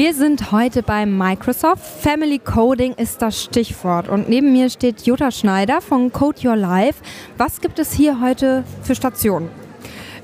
[0.00, 1.82] Wir sind heute bei Microsoft.
[1.84, 4.08] Family Coding ist das Stichwort.
[4.08, 7.02] Und neben mir steht Jutta Schneider von Code Your Life.
[7.36, 9.50] Was gibt es hier heute für Stationen?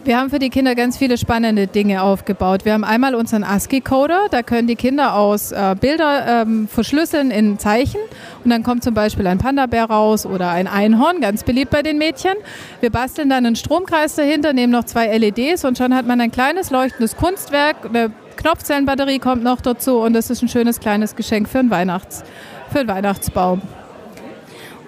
[0.05, 2.65] Wir haben für die Kinder ganz viele spannende Dinge aufgebaut.
[2.65, 7.59] Wir haben einmal unseren ASCII-Coder, da können die Kinder aus äh, Bilder ähm, verschlüsseln in
[7.59, 8.01] Zeichen
[8.45, 11.99] und dann kommt zum Beispiel ein Panda-Bär raus oder ein Einhorn, ganz beliebt bei den
[11.99, 12.35] Mädchen.
[12.81, 16.31] Wir basteln dann einen Stromkreis dahinter, nehmen noch zwei LEDs und schon hat man ein
[16.31, 17.77] kleines leuchtendes Kunstwerk.
[17.85, 22.25] Eine Knopfzellenbatterie kommt noch dazu und das ist ein schönes kleines Geschenk für einen, Weihnachts-,
[22.71, 23.63] für einen Weihnachtsbaum.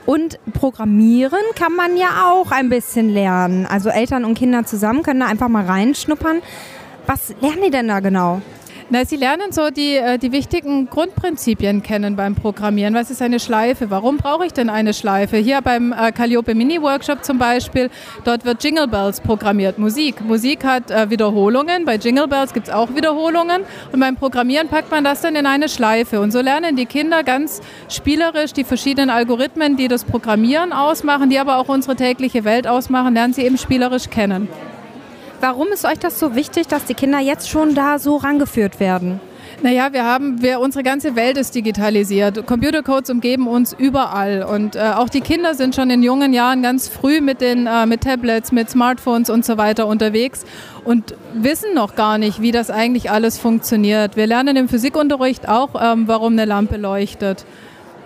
[0.06, 3.66] Und Programmieren kann man ja auch ein bisschen lernen.
[3.66, 6.40] Also Eltern und Kinder zusammen können da einfach mal reinschnuppern.
[7.06, 8.40] Was lernen die denn da genau?
[8.90, 12.94] Na, Sie lernen so die, äh, die wichtigen Grundprinzipien kennen beim Programmieren.
[12.94, 13.90] Was ist eine Schleife?
[13.90, 15.36] Warum brauche ich denn eine Schleife?
[15.36, 17.90] Hier beim äh, Calliope Mini Workshop zum Beispiel,
[18.24, 20.22] dort wird Jingle Bells programmiert, Musik.
[20.24, 24.90] Musik hat äh, Wiederholungen, bei Jingle Bells gibt es auch Wiederholungen und beim Programmieren packt
[24.90, 26.22] man das dann in eine Schleife.
[26.22, 31.38] Und so lernen die Kinder ganz spielerisch die verschiedenen Algorithmen, die das Programmieren ausmachen, die
[31.38, 34.48] aber auch unsere tägliche Welt ausmachen, lernen sie eben spielerisch kennen.
[35.40, 39.20] Warum ist euch das so wichtig, dass die Kinder jetzt schon da so rangeführt werden?
[39.62, 42.46] Naja, wir haben, wir, unsere ganze Welt ist digitalisiert.
[42.46, 44.44] Computercodes umgeben uns überall.
[44.44, 47.86] Und äh, auch die Kinder sind schon in jungen Jahren ganz früh mit, den, äh,
[47.86, 50.44] mit Tablets, mit Smartphones und so weiter unterwegs
[50.84, 54.16] und wissen noch gar nicht, wie das eigentlich alles funktioniert.
[54.16, 57.44] Wir lernen im Physikunterricht auch, ähm, warum eine Lampe leuchtet.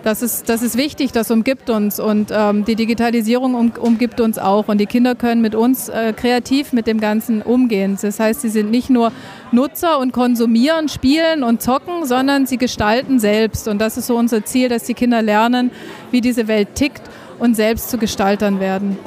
[0.03, 4.37] Das ist, das ist wichtig, das umgibt uns und ähm, die Digitalisierung um, umgibt uns
[4.37, 7.97] auch und die Kinder können mit uns äh, kreativ mit dem Ganzen umgehen.
[8.01, 9.13] Das heißt, sie sind nicht nur
[9.53, 14.43] Nutzer und konsumieren, spielen und zocken, sondern sie gestalten selbst und das ist so unser
[14.43, 15.71] Ziel, dass die Kinder lernen,
[16.11, 17.03] wie diese Welt tickt
[17.39, 18.97] und selbst zu Gestaltern werden.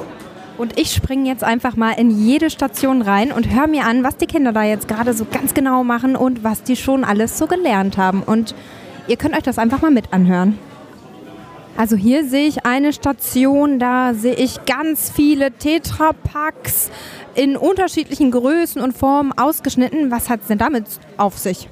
[0.57, 4.17] Und ich springe jetzt einfach mal in jede Station rein und höre mir an, was
[4.17, 7.47] die Kinder da jetzt gerade so ganz genau machen und was die schon alles so
[7.47, 8.23] gelernt haben.
[8.23, 8.55] Und
[9.09, 10.59] ihr könnt euch das einfach mal mit anhören.
[11.77, 16.91] Also hier sehe ich eine Station, da sehe ich ganz viele Tetrapacks
[17.35, 20.11] in unterschiedlichen Größen und Formen ausgeschnitten.
[20.11, 20.87] Was hat es denn damit
[21.19, 21.69] auf sich?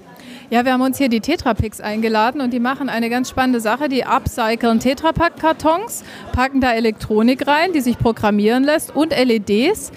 [0.50, 3.88] Ja, wir haben uns hier die Tetrapix eingeladen und die machen eine ganz spannende Sache.
[3.88, 9.90] Die upcyclen Tetrapack-Kartons, packen da Elektronik rein, die sich programmieren lässt und LEDs.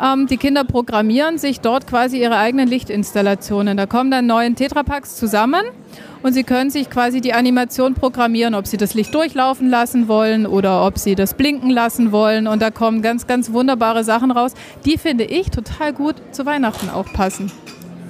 [0.00, 3.76] Ähm, die Kinder programmieren sich dort quasi ihre eigenen Lichtinstallationen.
[3.76, 5.62] Da kommen dann neun Tetrapacks zusammen
[6.22, 10.46] und Sie können sich quasi die Animation programmieren, ob Sie das Licht durchlaufen lassen wollen
[10.46, 12.46] oder ob Sie das blinken lassen wollen.
[12.46, 14.54] Und da kommen ganz, ganz wunderbare Sachen raus,
[14.84, 17.50] die finde ich total gut zu Weihnachten auch passen.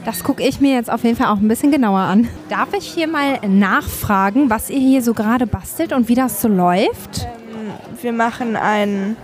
[0.05, 2.29] Das gucke ich mir jetzt auf jeden Fall auch ein bisschen genauer an.
[2.49, 6.49] Darf ich hier mal nachfragen, was ihr hier so gerade bastelt und wie das so
[6.49, 7.25] läuft?
[7.25, 7.73] Ähm,
[8.03, 9.17] wir machen einen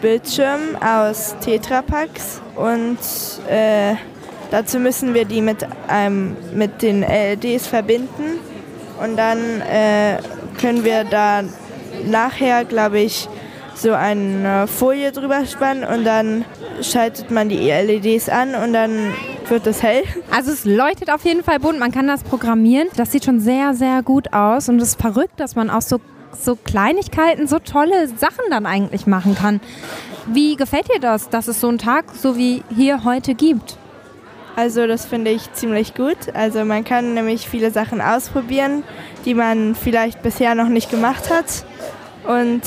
[0.00, 2.98] Bildschirm aus Tetrapacks und
[3.48, 3.94] äh,
[4.54, 8.38] Dazu müssen wir die mit, einem, mit den LEDs verbinden
[9.02, 10.18] und dann äh,
[10.60, 11.42] können wir da
[12.06, 13.28] nachher, glaube ich,
[13.74, 16.44] so eine Folie drüber spannen und dann
[16.82, 19.12] schaltet man die LEDs an und dann
[19.48, 20.04] wird es hell.
[20.30, 22.86] Also es leuchtet auf jeden Fall bunt, man kann das programmieren.
[22.96, 26.00] Das sieht schon sehr, sehr gut aus und es ist verrückt, dass man aus so,
[26.36, 29.60] so Kleinigkeiten so tolle Sachen dann eigentlich machen kann.
[30.26, 33.76] Wie gefällt dir das, dass es so einen Tag so wie hier heute gibt?
[34.56, 36.16] Also das finde ich ziemlich gut.
[36.32, 38.84] Also man kann nämlich viele Sachen ausprobieren,
[39.24, 41.64] die man vielleicht bisher noch nicht gemacht hat.
[42.26, 42.62] Und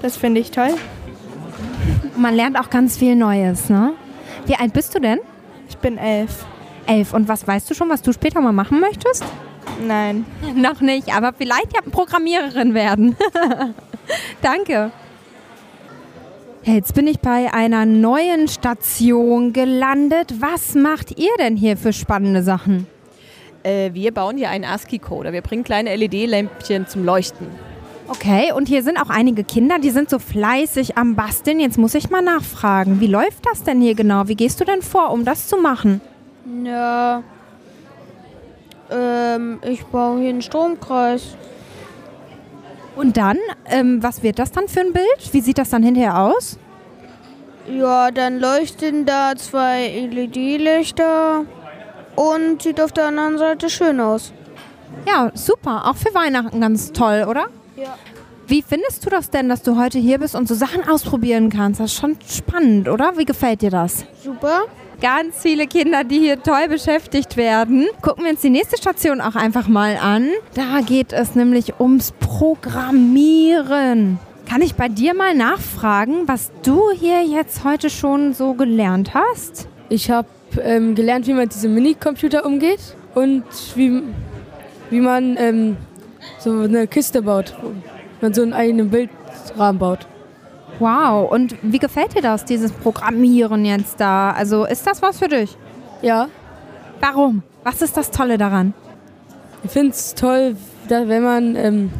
[0.00, 0.74] das finde ich toll.
[2.16, 3.94] Man lernt auch ganz viel Neues, ne?
[4.46, 5.18] Wie alt bist du denn?
[5.68, 6.44] Ich bin elf.
[6.86, 7.12] Elf.
[7.12, 9.24] Und was weißt du schon, was du später mal machen möchtest?
[9.86, 10.24] Nein.
[10.54, 13.16] noch nicht, aber vielleicht ja Programmiererin werden.
[14.42, 14.90] Danke.
[16.64, 20.40] Jetzt bin ich bei einer neuen Station gelandet.
[20.40, 22.86] Was macht ihr denn hier für spannende Sachen?
[23.64, 25.32] Äh, wir bauen hier einen ASCII-Coder.
[25.32, 27.48] Wir bringen kleine LED-Lämpchen zum Leuchten.
[28.08, 31.60] Okay, und hier sind auch einige Kinder, die sind so fleißig am Basteln.
[31.60, 34.28] Jetzt muss ich mal nachfragen, wie läuft das denn hier genau?
[34.28, 36.00] Wie gehst du denn vor, um das zu machen?
[36.64, 37.22] Ja,
[38.90, 41.36] ähm, ich baue hier einen Stromkreis.
[42.96, 45.32] Und dann, ähm, was wird das dann für ein Bild?
[45.32, 46.58] Wie sieht das dann hinterher aus?
[47.66, 51.46] Ja, dann leuchten da zwei LED-Lichter
[52.16, 54.32] und sieht auf der anderen Seite schön aus.
[55.06, 55.86] Ja, super.
[55.86, 57.46] Auch für Weihnachten ganz toll, oder?
[57.76, 57.96] Ja.
[58.46, 61.80] Wie findest du das denn, dass du heute hier bist und so Sachen ausprobieren kannst?
[61.80, 63.16] Das ist schon spannend, oder?
[63.16, 64.04] Wie gefällt dir das?
[64.22, 64.64] Super
[65.02, 67.88] ganz viele Kinder, die hier toll beschäftigt werden.
[68.00, 70.28] Gucken wir uns die nächste Station auch einfach mal an.
[70.54, 74.20] Da geht es nämlich ums Programmieren.
[74.48, 79.66] Kann ich bei dir mal nachfragen, was du hier jetzt heute schon so gelernt hast?
[79.88, 80.28] Ich habe
[80.62, 82.80] ähm, gelernt, wie man mit diesem Minicomputer umgeht
[83.16, 83.42] und
[83.74, 84.02] wie,
[84.90, 85.76] wie man ähm,
[86.38, 87.54] so eine Kiste baut,
[88.20, 90.06] man so einen eigenen Bildrahmen baut.
[90.78, 94.32] Wow, und wie gefällt dir das, dieses Programmieren jetzt da?
[94.32, 95.56] Also ist das was für dich?
[96.00, 96.28] Ja,
[97.02, 97.42] Warum?
[97.64, 98.74] Was ist das Tolle daran?
[99.64, 100.56] ich finde es toll,
[100.88, 101.90] da, wenn man ähm,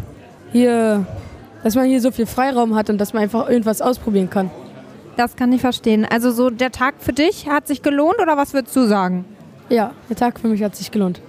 [0.52, 1.04] hier,
[1.64, 4.50] dass man hier so viel Freiraum hat und dass man einfach irgendwas ausprobieren kann.
[5.16, 6.06] Das kann ich verstehen.
[6.08, 9.24] Also so der Tag für dich hat sich gelohnt oder was würdest du sagen?
[9.68, 11.20] Ja, der Tag für mich hat sich gelohnt.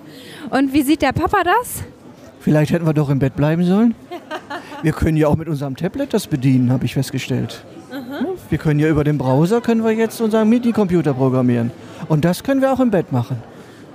[0.51, 1.83] Und wie sieht der Papa das?
[2.39, 3.95] Vielleicht hätten wir doch im Bett bleiben sollen.
[4.83, 7.63] Wir können ja auch mit unserem Tablet das bedienen, habe ich festgestellt.
[8.49, 11.71] Wir können ja über den Browser können wir jetzt unseren MIDI-Computer programmieren.
[12.09, 13.37] Und das können wir auch im Bett machen.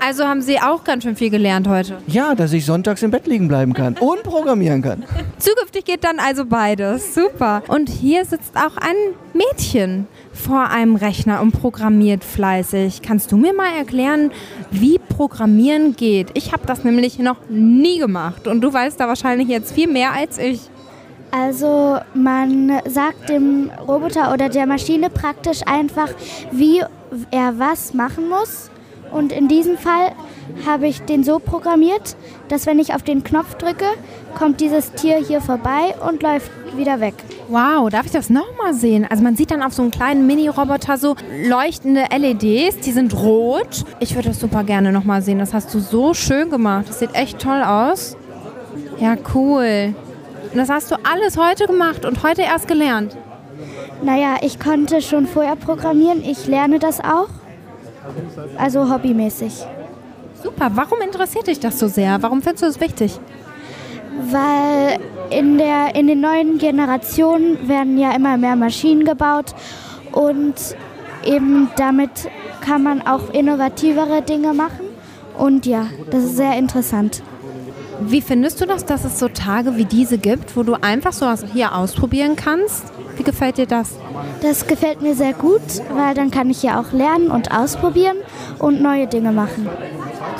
[0.00, 1.98] Also haben Sie auch ganz schön viel gelernt heute.
[2.06, 5.04] Ja, dass ich sonntags im Bett liegen bleiben kann und programmieren kann.
[5.38, 7.14] Zukünftig geht dann also beides.
[7.14, 7.62] Super.
[7.68, 8.96] Und hier sitzt auch ein
[9.34, 13.02] Mädchen vor einem Rechner und programmiert fleißig.
[13.02, 14.30] Kannst du mir mal erklären,
[14.70, 16.30] wie Programmieren geht?
[16.32, 20.12] Ich habe das nämlich noch nie gemacht und du weißt da wahrscheinlich jetzt viel mehr
[20.12, 20.60] als ich.
[21.30, 26.08] Also man sagt dem Roboter oder der Maschine praktisch einfach,
[26.52, 26.82] wie
[27.30, 28.70] er was machen muss.
[29.10, 30.12] Und in diesem Fall
[30.66, 32.16] habe ich den so programmiert,
[32.48, 33.86] dass wenn ich auf den Knopf drücke,
[34.36, 37.14] kommt dieses Tier hier vorbei und läuft wieder weg.
[37.48, 39.06] Wow, darf ich das nochmal sehen?
[39.08, 41.16] Also man sieht dann auf so einem kleinen Mini-Roboter so
[41.46, 43.84] leuchtende LEDs, die sind rot.
[44.00, 45.38] Ich würde das super gerne nochmal sehen.
[45.38, 46.86] Das hast du so schön gemacht.
[46.88, 48.16] Das sieht echt toll aus.
[48.98, 49.94] Ja, cool.
[50.52, 53.16] Und das hast du alles heute gemacht und heute erst gelernt.
[54.02, 57.28] Naja, ich konnte schon vorher programmieren, ich lerne das auch.
[58.56, 59.64] Also hobbymäßig.
[60.42, 60.70] Super.
[60.74, 62.22] Warum interessiert dich das so sehr?
[62.22, 63.18] Warum findest du das wichtig?
[64.30, 64.98] Weil
[65.30, 69.54] in, der, in den neuen Generationen werden ja immer mehr Maschinen gebaut
[70.12, 70.54] und
[71.24, 72.10] eben damit
[72.60, 74.86] kann man auch innovativere Dinge machen.
[75.36, 77.22] Und ja, das ist sehr interessant.
[78.00, 81.26] Wie findest du das, dass es so Tage wie diese gibt, wo du einfach so
[81.26, 82.84] was hier ausprobieren kannst?
[83.16, 83.96] Wie gefällt dir das?
[84.42, 85.62] Das gefällt mir sehr gut,
[85.92, 88.16] weil dann kann ich ja auch lernen und ausprobieren
[88.58, 89.68] und neue Dinge machen.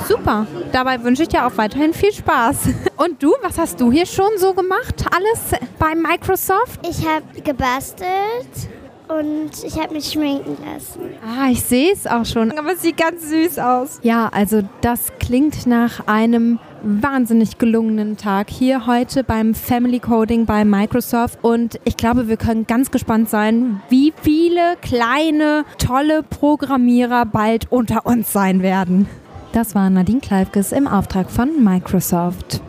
[0.07, 0.47] Super.
[0.71, 2.69] Dabei wünsche ich dir auch weiterhin viel Spaß.
[2.97, 5.05] Und du, was hast du hier schon so gemacht?
[5.15, 6.85] Alles bei Microsoft?
[6.87, 8.69] Ich habe gebastelt
[9.07, 11.01] und ich habe mich schminken lassen.
[11.25, 12.51] Ah, ich sehe es auch schon.
[12.51, 13.99] Aber es sieht ganz süß aus.
[14.03, 20.65] Ja, also das klingt nach einem wahnsinnig gelungenen Tag hier heute beim Family Coding bei
[20.65, 21.39] Microsoft.
[21.41, 28.05] Und ich glaube, wir können ganz gespannt sein, wie viele kleine, tolle Programmierer bald unter
[28.05, 29.07] uns sein werden.
[29.51, 32.61] Das war Nadine Kleifkes im Auftrag von Microsoft.